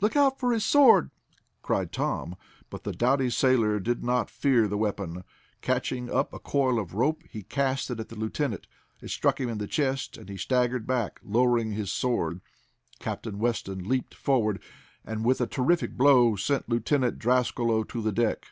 [0.00, 1.12] "Look out for his sword!"
[1.62, 2.34] cried Tom.
[2.70, 5.22] But the doughty sailor did not fear the weapon.
[5.60, 8.66] Catching up a coil of rope, he cast it at the lieutenant.
[9.00, 12.40] It struck him in the chest, and he staggered back, lowering his sword.
[12.98, 14.60] Captain Weston leaped forward,
[15.04, 18.46] and with a terrific blow sent Lieutenant Drascalo to the deck.